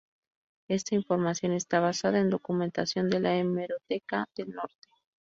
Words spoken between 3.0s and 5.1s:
de la hemeroteca del Norte.